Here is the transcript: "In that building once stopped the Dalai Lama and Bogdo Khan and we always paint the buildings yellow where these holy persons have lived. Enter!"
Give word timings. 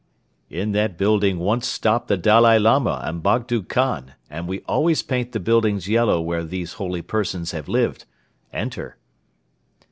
"In 0.49 0.71
that 0.71 0.97
building 0.97 1.37
once 1.37 1.67
stopped 1.67 2.07
the 2.07 2.17
Dalai 2.17 2.57
Lama 2.57 3.03
and 3.05 3.21
Bogdo 3.21 3.61
Khan 3.61 4.13
and 4.31 4.47
we 4.47 4.61
always 4.61 5.03
paint 5.03 5.31
the 5.31 5.39
buildings 5.39 5.87
yellow 5.87 6.19
where 6.19 6.43
these 6.43 6.73
holy 6.81 7.03
persons 7.03 7.51
have 7.51 7.69
lived. 7.69 8.05
Enter!" 8.51 8.97